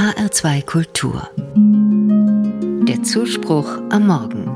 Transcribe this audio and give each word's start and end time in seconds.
HR2 0.00 0.64
Kultur. 0.64 1.28
Der 2.88 3.02
Zuspruch 3.02 3.68
am 3.90 4.06
Morgen. 4.06 4.46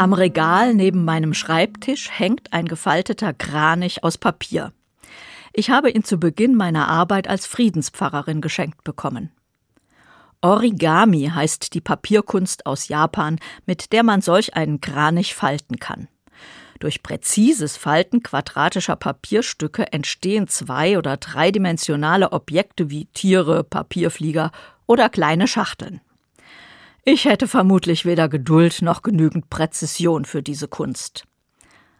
Am 0.00 0.12
Regal 0.12 0.74
neben 0.74 1.04
meinem 1.04 1.32
Schreibtisch 1.32 2.10
hängt 2.10 2.52
ein 2.52 2.66
gefalteter 2.66 3.32
Kranich 3.34 4.02
aus 4.02 4.18
Papier. 4.18 4.72
Ich 5.52 5.70
habe 5.70 5.90
ihn 5.90 6.02
zu 6.02 6.18
Beginn 6.18 6.56
meiner 6.56 6.88
Arbeit 6.88 7.28
als 7.28 7.46
Friedenspfarrerin 7.46 8.40
geschenkt 8.40 8.82
bekommen. 8.82 9.30
Origami 10.40 11.30
heißt 11.32 11.72
die 11.72 11.80
Papierkunst 11.80 12.66
aus 12.66 12.88
Japan, 12.88 13.38
mit 13.64 13.92
der 13.92 14.02
man 14.02 14.22
solch 14.22 14.56
einen 14.56 14.80
Kranich 14.80 15.36
falten 15.36 15.78
kann. 15.78 16.08
Durch 16.78 17.02
präzises 17.02 17.76
Falten 17.76 18.22
quadratischer 18.22 18.96
Papierstücke 18.96 19.92
entstehen 19.92 20.46
zwei- 20.46 20.96
oder 20.96 21.16
dreidimensionale 21.16 22.32
Objekte 22.32 22.90
wie 22.90 23.06
Tiere, 23.06 23.64
Papierflieger 23.64 24.52
oder 24.86 25.08
kleine 25.08 25.48
Schachteln. 25.48 26.00
Ich 27.04 27.24
hätte 27.24 27.48
vermutlich 27.48 28.04
weder 28.04 28.28
Geduld 28.28 28.82
noch 28.82 29.02
genügend 29.02 29.50
Präzision 29.50 30.24
für 30.24 30.42
diese 30.42 30.68
Kunst. 30.68 31.24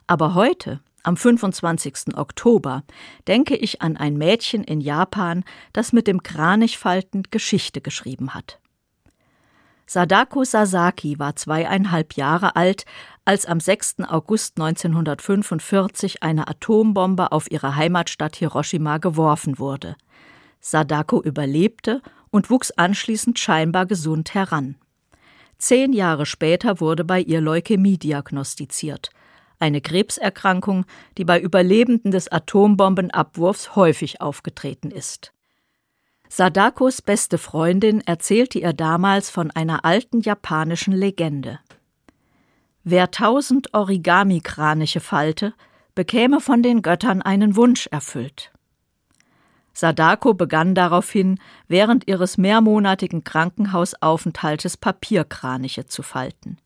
Aber 0.06 0.34
heute, 0.34 0.80
am 1.02 1.16
25. 1.16 2.16
Oktober, 2.16 2.84
denke 3.26 3.56
ich 3.56 3.82
an 3.82 3.96
ein 3.96 4.16
Mädchen 4.16 4.64
in 4.64 4.80
Japan, 4.80 5.44
das 5.72 5.92
mit 5.92 6.06
dem 6.06 6.22
Kranichfalten 6.22 7.24
Geschichte 7.30 7.80
geschrieben 7.80 8.34
hat. 8.34 8.58
Sadako 9.90 10.44
Sasaki 10.44 11.18
war 11.18 11.34
zweieinhalb 11.34 12.12
Jahre 12.12 12.56
alt, 12.56 12.84
als 13.24 13.46
am 13.46 13.58
6. 13.58 14.00
August 14.06 14.60
1945 14.60 16.22
eine 16.22 16.46
Atombombe 16.46 17.32
auf 17.32 17.50
ihre 17.50 17.74
Heimatstadt 17.74 18.36
Hiroshima 18.36 18.98
geworfen 18.98 19.58
wurde. 19.58 19.96
Sadako 20.60 21.22
überlebte 21.22 22.02
und 22.28 22.50
wuchs 22.50 22.70
anschließend 22.70 23.38
scheinbar 23.38 23.86
gesund 23.86 24.34
heran. 24.34 24.76
Zehn 25.56 25.94
Jahre 25.94 26.26
später 26.26 26.80
wurde 26.80 27.02
bei 27.02 27.22
ihr 27.22 27.40
Leukämie 27.40 27.96
diagnostiziert, 27.96 29.08
eine 29.58 29.80
Krebserkrankung, 29.80 30.84
die 31.16 31.24
bei 31.24 31.40
Überlebenden 31.40 32.10
des 32.10 32.30
Atombombenabwurfs 32.30 33.74
häufig 33.74 34.20
aufgetreten 34.20 34.90
ist. 34.90 35.32
Sadakos 36.28 37.00
beste 37.00 37.38
Freundin 37.38 38.02
erzählte 38.02 38.58
ihr 38.58 38.74
damals 38.74 39.30
von 39.30 39.50
einer 39.50 39.84
alten 39.84 40.20
japanischen 40.20 40.92
Legende. 40.92 41.58
Wer 42.84 43.10
tausend 43.10 43.74
Origami-Kraniche 43.74 45.00
falte, 45.00 45.54
bekäme 45.94 46.40
von 46.40 46.62
den 46.62 46.82
Göttern 46.82 47.22
einen 47.22 47.56
Wunsch 47.56 47.86
erfüllt. 47.88 48.52
Sadako 49.72 50.34
begann 50.34 50.74
daraufhin, 50.74 51.38
während 51.66 52.08
ihres 52.08 52.36
mehrmonatigen 52.36 53.24
Krankenhausaufenthaltes 53.24 54.76
Papierkraniche 54.76 55.86
zu 55.86 56.02
falten. 56.02 56.58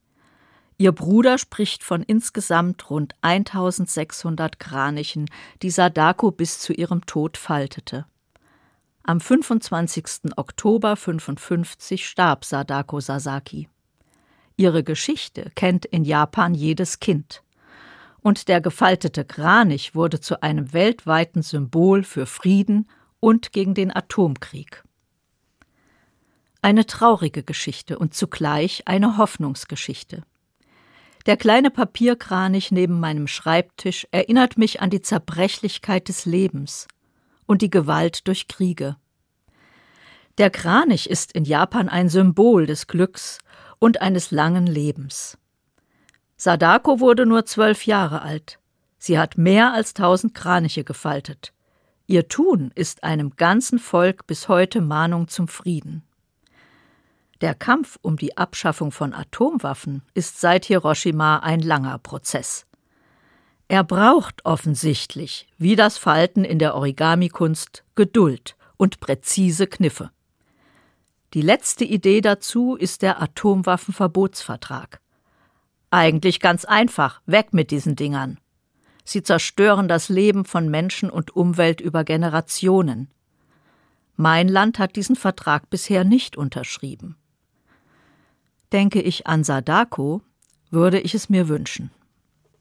Ihr 0.78 0.92
Bruder 0.92 1.38
spricht 1.38 1.84
von 1.84 2.02
insgesamt 2.02 2.90
rund 2.90 3.14
1600 3.20 4.58
Kranichen, 4.58 5.30
die 5.62 5.70
Sadako 5.70 6.30
bis 6.30 6.58
zu 6.58 6.72
ihrem 6.72 7.06
Tod 7.06 7.36
faltete. 7.36 8.06
Am 9.04 9.18
25. 9.18 10.36
Oktober 10.36 10.94
55 10.94 12.06
starb 12.06 12.44
Sadako 12.44 13.00
Sasaki. 13.00 13.68
Ihre 14.56 14.84
Geschichte 14.84 15.50
kennt 15.56 15.84
in 15.86 16.04
Japan 16.04 16.54
jedes 16.54 17.00
Kind. 17.00 17.42
Und 18.20 18.46
der 18.46 18.60
gefaltete 18.60 19.24
Kranich 19.24 19.96
wurde 19.96 20.20
zu 20.20 20.40
einem 20.44 20.72
weltweiten 20.72 21.42
Symbol 21.42 22.04
für 22.04 22.26
Frieden 22.26 22.88
und 23.18 23.50
gegen 23.50 23.74
den 23.74 23.94
Atomkrieg. 23.94 24.84
Eine 26.60 26.86
traurige 26.86 27.42
Geschichte 27.42 27.98
und 27.98 28.14
zugleich 28.14 28.86
eine 28.86 29.16
Hoffnungsgeschichte. 29.16 30.22
Der 31.26 31.36
kleine 31.36 31.72
Papierkranich 31.72 32.70
neben 32.70 33.00
meinem 33.00 33.26
Schreibtisch 33.26 34.06
erinnert 34.12 34.58
mich 34.58 34.80
an 34.80 34.90
die 34.90 35.02
Zerbrechlichkeit 35.02 36.06
des 36.06 36.24
Lebens, 36.24 36.86
und 37.52 37.60
die 37.60 37.70
Gewalt 37.70 38.26
durch 38.28 38.48
Kriege. 38.48 38.96
Der 40.38 40.48
Kranich 40.48 41.10
ist 41.10 41.32
in 41.32 41.44
Japan 41.44 41.90
ein 41.90 42.08
Symbol 42.08 42.64
des 42.64 42.86
Glücks 42.86 43.40
und 43.78 44.00
eines 44.00 44.30
langen 44.30 44.66
Lebens. 44.66 45.36
Sadako 46.38 46.98
wurde 46.98 47.26
nur 47.26 47.44
zwölf 47.44 47.84
Jahre 47.84 48.22
alt. 48.22 48.58
Sie 48.96 49.18
hat 49.18 49.36
mehr 49.36 49.74
als 49.74 49.92
tausend 49.92 50.34
Kraniche 50.34 50.82
gefaltet. 50.82 51.52
Ihr 52.06 52.26
Tun 52.26 52.72
ist 52.74 53.04
einem 53.04 53.36
ganzen 53.36 53.78
Volk 53.78 54.26
bis 54.26 54.48
heute 54.48 54.80
Mahnung 54.80 55.28
zum 55.28 55.46
Frieden. 55.46 56.04
Der 57.42 57.54
Kampf 57.54 57.98
um 58.00 58.16
die 58.16 58.38
Abschaffung 58.38 58.92
von 58.92 59.12
Atomwaffen 59.12 60.00
ist 60.14 60.40
seit 60.40 60.64
Hiroshima 60.64 61.40
ein 61.40 61.60
langer 61.60 61.98
Prozess. 61.98 62.64
Er 63.72 63.84
braucht 63.84 64.44
offensichtlich, 64.44 65.48
wie 65.56 65.76
das 65.76 65.96
Falten 65.96 66.44
in 66.44 66.58
der 66.58 66.74
Origami-Kunst, 66.74 67.84
Geduld 67.94 68.54
und 68.76 69.00
präzise 69.00 69.66
Kniffe. 69.66 70.10
Die 71.32 71.40
letzte 71.40 71.86
Idee 71.86 72.20
dazu 72.20 72.76
ist 72.76 73.00
der 73.00 73.22
Atomwaffenverbotsvertrag. 73.22 75.00
Eigentlich 75.88 76.38
ganz 76.40 76.66
einfach, 76.66 77.22
weg 77.24 77.54
mit 77.54 77.70
diesen 77.70 77.96
Dingern. 77.96 78.38
Sie 79.06 79.22
zerstören 79.22 79.88
das 79.88 80.10
Leben 80.10 80.44
von 80.44 80.68
Menschen 80.68 81.08
und 81.08 81.34
Umwelt 81.34 81.80
über 81.80 82.04
Generationen. 82.04 83.08
Mein 84.16 84.48
Land 84.48 84.78
hat 84.78 84.96
diesen 84.96 85.16
Vertrag 85.16 85.70
bisher 85.70 86.04
nicht 86.04 86.36
unterschrieben. 86.36 87.16
Denke 88.70 89.00
ich 89.00 89.26
an 89.26 89.44
Sadako, 89.44 90.20
würde 90.70 91.00
ich 91.00 91.14
es 91.14 91.30
mir 91.30 91.48
wünschen. 91.48 91.90